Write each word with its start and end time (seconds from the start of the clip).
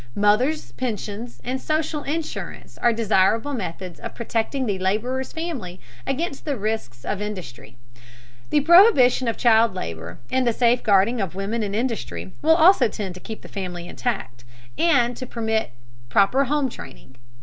Mothers' 0.15 0.71
pensions 0.71 1.39
and 1.43 1.61
social 1.61 2.01
insurance 2.01 2.75
are 2.79 2.91
desirable 2.91 3.53
methods 3.53 3.99
of 3.99 4.15
protecting 4.15 4.65
the 4.65 4.79
laborer's 4.79 5.31
family 5.31 5.79
against 6.07 6.43
the 6.43 6.57
risks 6.57 7.05
of 7.05 7.21
industry. 7.21 7.75
The 8.49 8.61
prohibition 8.61 9.27
of 9.27 9.37
child 9.37 9.75
labor 9.75 10.17
and 10.31 10.47
the 10.47 10.53
safeguarding 10.53 11.21
of 11.21 11.35
women 11.35 11.61
in 11.61 11.75
industry 11.75 12.31
will 12.41 12.55
also 12.55 12.87
tend 12.87 13.13
to 13.13 13.19
keep 13.21 13.43
the 13.43 13.47
family 13.47 13.87
intact, 13.87 14.43
and 14.75 15.15
to 15.17 15.27
permit 15.27 15.69
proper 16.09 16.45
home 16.45 16.67
training. 16.67 17.17